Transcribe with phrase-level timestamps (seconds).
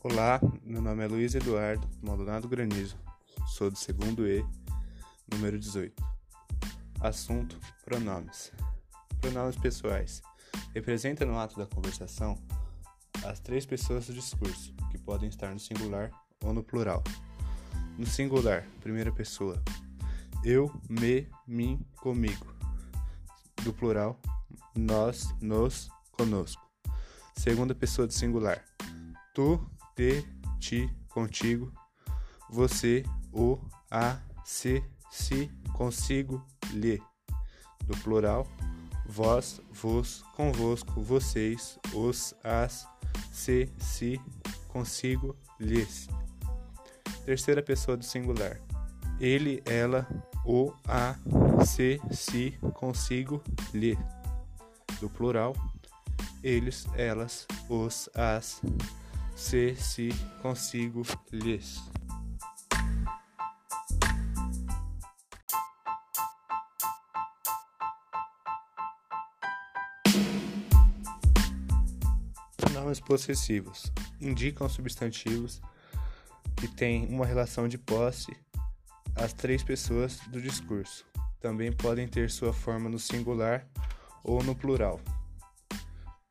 [0.00, 2.96] Olá, meu nome é Luiz Eduardo Maldonado Granizo,
[3.48, 4.46] sou do segundo E,
[5.28, 5.92] número 18.
[7.00, 8.52] Assunto: pronomes.
[9.20, 10.22] Pronomes pessoais.
[10.72, 12.38] Representa no ato da conversação
[13.26, 16.12] as três pessoas do discurso, que podem estar no singular
[16.44, 17.02] ou no plural.
[17.98, 19.60] No singular, primeira pessoa.
[20.44, 22.46] Eu, me, mim, comigo.
[23.64, 24.16] Do plural,
[24.76, 26.62] nós, nos, conosco.
[27.34, 28.64] Segunda pessoa do singular.
[29.34, 29.60] Tu,
[29.98, 30.24] te,
[30.60, 31.72] ti, contigo.
[32.48, 33.02] Você,
[33.32, 33.58] o,
[33.90, 34.80] a, se,
[35.10, 36.40] si, consigo,
[36.72, 37.02] lhe.
[37.84, 38.46] Do plural,
[39.08, 42.86] vós, vos, convosco, vocês, os, as,
[43.32, 44.20] se, si,
[44.68, 46.06] consigo, lhes.
[47.24, 48.60] Terceira pessoa do singular.
[49.18, 50.06] Ele, ela,
[50.46, 51.16] o, a,
[51.66, 53.42] se, si, consigo,
[53.74, 53.98] lhe.
[55.00, 55.56] Do plural,
[56.40, 58.62] eles, elas, os, as,
[59.38, 60.08] se, si,
[60.42, 61.80] consigo, lhes.
[72.56, 75.62] Pronomes possessivos indicam substantivos
[76.56, 78.36] que têm uma relação de posse
[79.14, 81.06] às três pessoas do discurso.
[81.40, 83.64] Também podem ter sua forma no singular
[84.24, 85.00] ou no plural.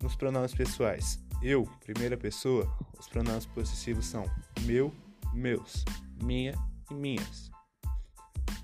[0.00, 4.24] Nos pronomes pessoais, eu, primeira pessoa, os pronomes possessivos são
[4.60, 4.94] meu,
[5.32, 5.84] meus,
[6.22, 6.54] minha
[6.88, 7.50] e minhas.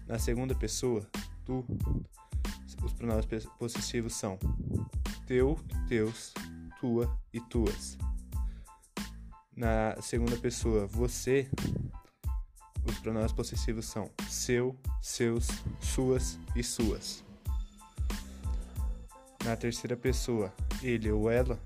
[0.06, 1.04] Na segunda pessoa,
[1.44, 1.64] tu,
[2.80, 3.26] os pronomes
[3.58, 4.38] possessivos são
[5.26, 6.32] teu, teus,
[6.78, 7.98] tua e tuas.
[9.56, 11.50] Na segunda pessoa, você,
[12.86, 15.48] os pronomes possessivos são seu, seus,
[15.80, 17.24] suas e suas.
[19.44, 21.58] Na terceira pessoa, ele ou ela,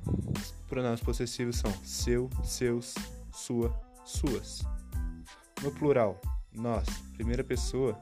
[0.72, 2.94] pronomes possessivos são seu, seus,
[3.30, 4.62] sua, suas.
[5.62, 6.18] No plural,
[6.50, 8.00] nós, primeira pessoa,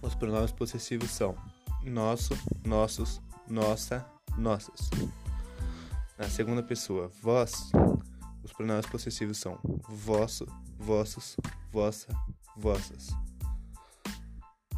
[0.00, 1.34] os pronomes possessivos são
[1.82, 4.06] nosso, nossos, nossa,
[4.38, 4.88] nossas.
[6.16, 7.72] Na segunda pessoa, vós,
[8.44, 10.46] os pronomes possessivos são vosso,
[10.78, 11.34] vossos,
[11.72, 12.06] vossa,
[12.56, 13.08] vossas.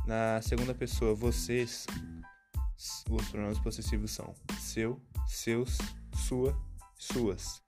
[0.06, 1.84] Na segunda pessoa, vocês,
[3.10, 5.76] os pronomes possessivos são seu, seus,
[6.26, 6.60] sua,
[6.98, 7.62] suas.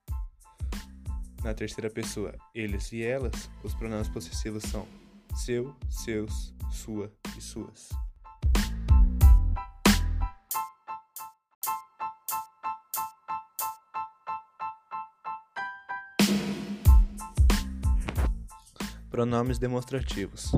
[1.44, 4.84] Na terceira pessoa, eles e elas, os pronomes possessivos são
[5.36, 7.88] seu, seus, sua e suas.
[19.08, 20.50] Pronomes demonstrativos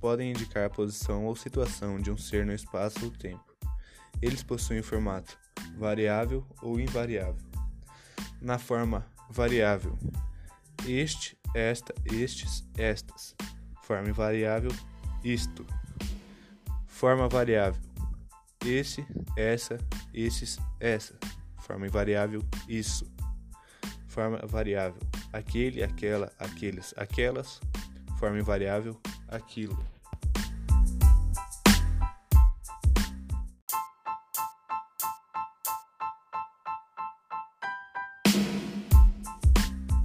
[0.00, 3.44] podem indicar a posição ou situação de um ser no espaço ou tempo.
[4.22, 5.36] Eles possuem formato
[5.76, 7.36] variável ou invariável.
[8.40, 9.98] Na forma variável,
[10.86, 13.34] este, esta, estes, estas.
[13.82, 14.72] Forma invariável,
[15.22, 15.66] isto.
[16.86, 17.80] Forma variável,
[18.64, 19.04] esse,
[19.36, 19.78] essa,
[20.12, 21.14] esses, essa.
[21.60, 23.10] Forma invariável, isso.
[24.06, 25.00] Forma variável,
[25.32, 27.60] aquele, aquela, aqueles, aquelas
[28.22, 28.96] forma invariável
[29.26, 29.76] aquilo.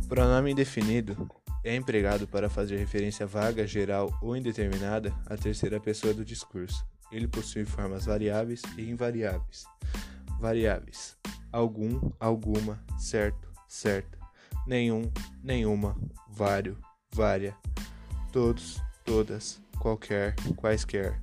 [0.08, 1.30] Pronome indefinido
[1.66, 6.86] é empregado para fazer referência vaga, geral ou indeterminada à terceira pessoa do discurso.
[7.12, 9.66] Ele possui formas variáveis e invariáveis.
[10.40, 11.18] Variáveis:
[11.52, 14.18] algum, alguma, certo, certa,
[14.66, 15.12] nenhum,
[15.44, 15.98] nenhuma,
[16.30, 16.78] vário,
[17.14, 17.54] vária,
[18.32, 21.22] todos, todas, qualquer, quaisquer,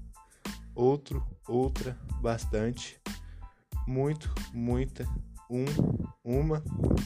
[0.75, 3.01] outro, outra, bastante,
[3.87, 5.07] muito, muita,
[5.49, 5.65] um,
[6.23, 6.63] uma,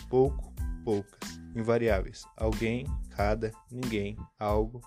[0.09, 0.53] pouco,
[0.85, 4.81] poucas, invariáveis, alguém, cada, ninguém, algo,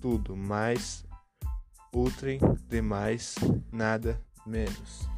[0.00, 1.04] tudo, mais,
[1.92, 3.34] outrem, demais,
[3.72, 5.08] nada, menos.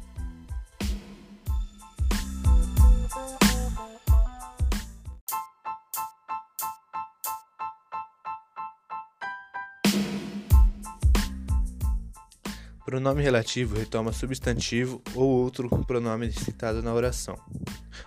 [12.85, 17.35] Pronome relativo retoma substantivo ou outro pronome citado na oração.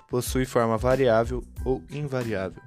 [0.09, 2.63] Possui forma variável ou invariável.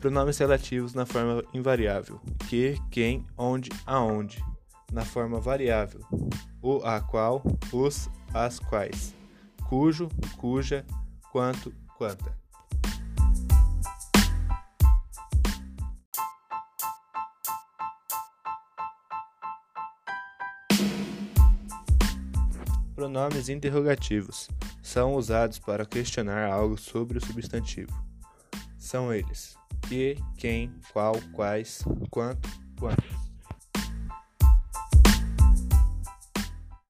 [0.00, 4.44] Pronomes relativos na forma invariável: que, quem, onde, aonde.
[4.92, 6.00] Na forma variável:
[6.60, 7.42] o, a qual,
[7.72, 9.14] os, as quais.
[9.68, 10.84] Cujo, cuja,
[11.30, 12.36] quanto, quanta.
[22.96, 24.48] Pronomes interrogativos
[24.84, 27.90] são usados para questionar algo sobre o substantivo.
[28.78, 29.56] são eles:
[29.88, 32.48] que, quem, qual, quais, quanto,
[32.78, 33.23] quantas.